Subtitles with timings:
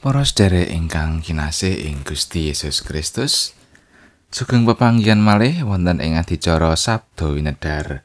[0.00, 3.52] Para sedherek ingkang kinasih ing Gusti Yesus Kristus,
[4.32, 8.00] sugeng pepanggihan malih wonten ing adicara Sabdo Winedar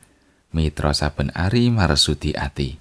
[0.52, 2.76] Mitra saben ari marsudi ati.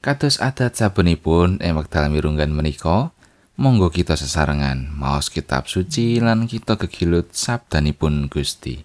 [0.00, 3.12] Kados adat sabenipun ing wekdal mirunggan menika,
[3.60, 8.80] monggo kita sesarengan maos kitab suci lan kita gegilut sabdanipun Gusti.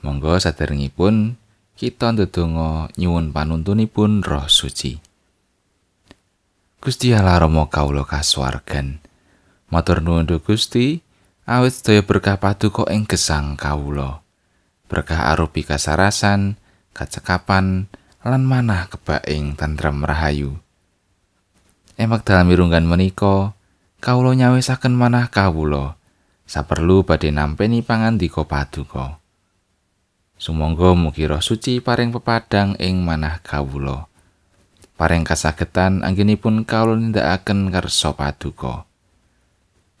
[0.00, 1.36] Monggo saderengipun
[1.76, 5.15] kita ndedonga nyuwun panuntunipun Roh Suci.
[6.86, 9.02] Gusti Allah Rama kawula kasuwargan.
[9.74, 11.02] Matur nuwun Gusti,
[11.42, 14.22] awit sedaya berkah paduka ing gesang kawula.
[14.86, 16.54] Berkah arupi kasarasan,
[16.94, 17.90] kacekapan,
[18.22, 20.62] lan manah kebak ing tentrem rahayu.
[21.98, 23.58] Emak dalam mirunggan menika,
[23.98, 25.98] kawula nyawisaken manah kawula.
[26.46, 29.18] Saperlu badhe nampeni pangandika paduka.
[30.38, 34.06] Sumangga mugi roh suci paring pepadang ing manah kawula.
[34.96, 38.88] Paring kasagetan anggenipun kawula nindakaken kersa paduka.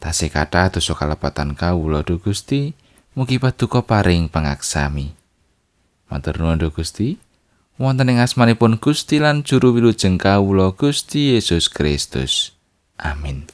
[0.00, 2.72] Tasih kathah dosa kalepatan kawula du Gusti,
[3.12, 5.12] mugi paduka paring pangaksami.
[6.08, 7.20] Matur nuwun Gusti.
[7.76, 12.56] Wonten ing asmanipun Gusti lan juru wilujeng kawula Gusti Yesus Kristus.
[12.96, 13.52] Amin.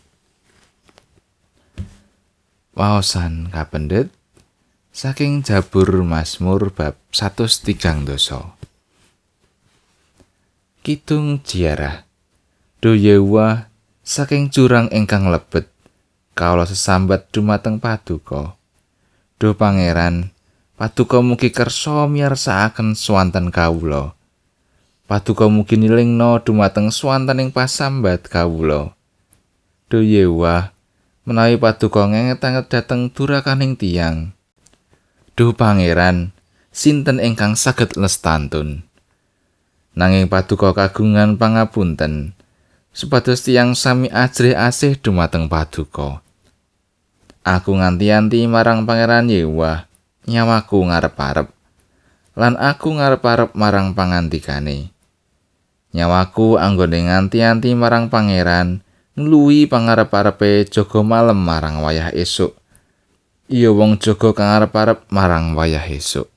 [2.79, 4.15] Waosan kapendet
[4.95, 8.55] saking Jabur Mazmur bab 103 dosa.
[10.83, 12.03] Kidung Jiarah
[12.83, 13.71] Do Yewa
[14.03, 15.71] saking jurang ingkang lebet
[16.35, 18.59] kawula sesambat dumateng paduka.
[19.39, 20.35] Do pangeran
[20.75, 24.19] paduka mugi kersa miyarsakaken swanten kawula.
[25.07, 28.91] Paduka mugi nilingno dumateng swanten ing pasambat kawula.
[29.87, 30.75] Do Yewa
[31.23, 34.35] menawi paduka ngenget-anget dhateng durakaning tiyang.
[35.39, 36.35] Do pangeran
[36.75, 38.83] sinten ingkang saged lestantun
[39.93, 42.33] nanging paduka kagungan pangapunten
[42.93, 46.21] supados tiyang sami ajre asih dumateng paduka
[47.43, 49.89] aku nganti-anti marang pangeran Yewa
[50.27, 51.51] nyawaku ngarep-arep
[52.33, 54.89] lan aku ngarep-arep marang pangandikane.
[55.93, 58.81] Nyawaku anggone nganti-anti marang pangeran
[59.13, 62.57] ngluwi pangarep-arepe jaga malem marang wayah esuk.
[63.53, 66.33] Iya wong jaga kang arep-arep marang wayah esuk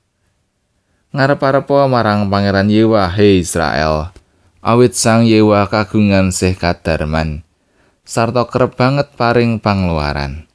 [1.15, 4.11] ngarep-arep marang pangeran Yewa he Israel.
[4.59, 7.47] Awit sang Yewa kagungan sih kadarman.
[8.03, 10.45] Sarta kerep banget paring pangluaran.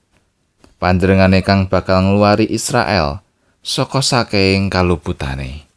[0.77, 3.25] Panjenengane kang bakal ngluari Israel
[3.61, 5.69] saka saking kaluputane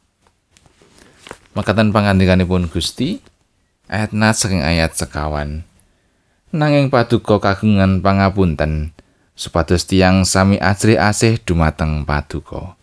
[1.53, 3.21] makatan pangandikanipun Gusti
[3.85, 5.67] ayat saking ayat sekawan.
[6.53, 8.93] Nanging paduka kagungan pangapunten
[9.33, 12.77] supados tiang sami asri asih dumateng paduka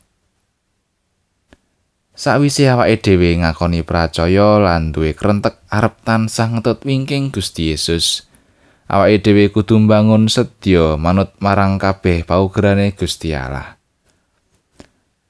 [2.21, 8.29] Sawise awake dhewe ngakoni pracaya lan duwe krentek arep tansah ngetut wingking Gusti Yesus,
[8.93, 13.81] awake dhewe kudu mbangun sedya manut marang kabeh paugerane Gusti Allah.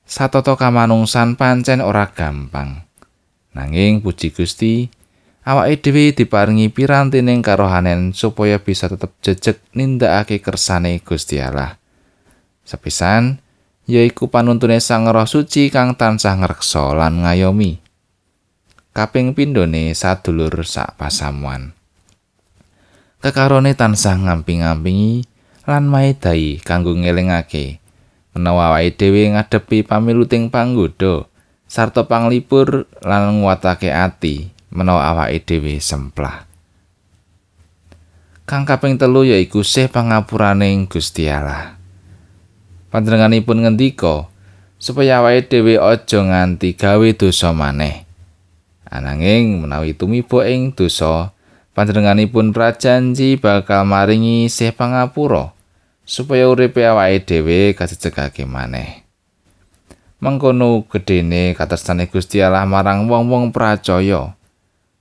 [0.02, 2.82] Satoto kamanungsan pancen ora gampang.
[3.54, 4.90] Nanging puji Gusti,
[5.46, 11.78] awake dhewe diparingi pirantining karohanen supaya bisa tetep jejeg nindakake kersane Gusti Allah.
[12.66, 13.38] Sepisan,
[13.90, 17.82] yaiku panuntune Sang Roh Suci kang tansah ngreksa lan ngayomi.
[18.94, 21.74] Kaping pindhone sadulur sak pasamuan.
[23.18, 25.26] Kekarone tansah ngamping-ampingi
[25.66, 27.82] lan maedai kanggo ngelingake
[28.30, 31.26] menawa awake dhewe ngadepi pamiluting panggoda
[31.66, 36.46] sarta panglipur lan nguwatake ati menawa awake dhewe semplah.
[38.46, 41.79] Kang kaping telu yaiku sih pangapuraning Gusti Allah.
[42.90, 44.26] Panjenenganipun ngendika
[44.76, 48.04] supaya awake dhewe aja nganti gawe dosa maneh.
[48.90, 51.30] Ananging menawi tumiba ing dosa,
[51.78, 55.54] panjenenganipun prajanji bakal maringi sih pangapura
[56.02, 59.06] supaya uripe awake dhewe kajejegake maneh.
[60.20, 64.36] Mengkono gedene katersane Gusti Allah marang wong-wong pracaya.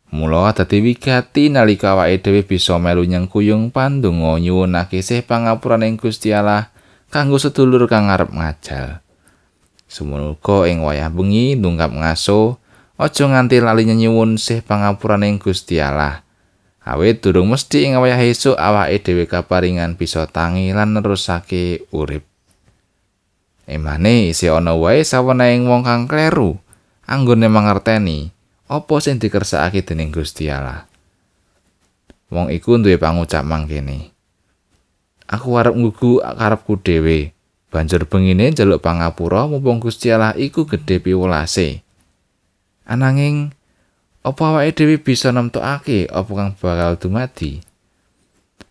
[0.10, 6.32] Mula dadi wigati nalika awake dhewe bisa melu nyengkuyung pandonga nyuwunake sih pangapuran ing Gusti
[6.32, 6.72] Allah.
[7.10, 9.02] Kanggo sedulur kang ngarep ngajal.
[9.90, 12.62] Sumuga ing wayah bengi nunggap ngaso,
[13.02, 16.22] aja nganti lali nyuwun sih pangapuran ing Gusti Allah.
[16.86, 22.26] Awit durung mesti ing wayah esuk awake dhewe kaparingan bisa tangi lan nerusake urip.
[23.70, 26.58] Emane isi ana wae saweneing wong kang kleru
[27.06, 28.34] anggone mangerteni
[28.70, 30.86] apa sing dikersakake dening Gusti Allah.
[32.30, 34.14] Wong iku duwe pangucap mangkene.
[35.30, 37.32] Aku arep ngugu karepku dhewe.
[37.70, 41.86] Banjur bengine njaluk pangapura mumpung Gusti Allah iku gedhe piwolase.
[42.90, 43.54] Ananging
[44.26, 47.62] apa awake dhewe bisa nemtokake apa kang bakal dumadi?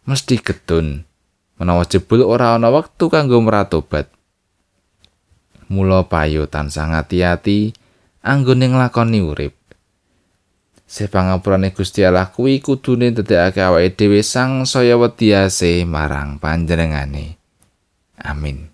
[0.09, 1.05] mesti gedun
[1.61, 4.09] menawa jebul ora ana wektu kanggo meratobat
[5.69, 7.77] mula payo tansah ngati-ati
[8.25, 9.53] anggone nglakoni urip
[10.89, 17.37] Sepangapurane Gusti Allah kuwi kudune dadekake awake dhewe sang saya wediase marang panjenengane.
[18.25, 18.73] Amin.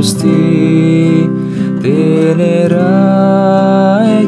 [0.00, 1.28] Gusti
[1.84, 2.72] tenerai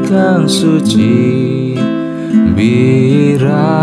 [0.05, 1.73] kang suci
[2.53, 3.81] birato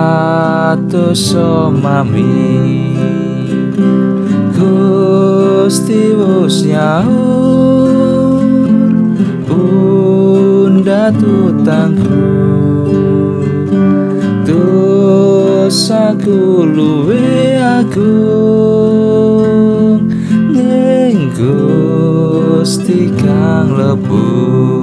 [1.17, 2.93] somami
[4.53, 6.61] Gusti wus
[9.49, 12.21] bunda tutangku
[14.45, 16.37] dosaku
[16.69, 19.08] luwe aku
[22.89, 24.78] ning Gusti kang lebur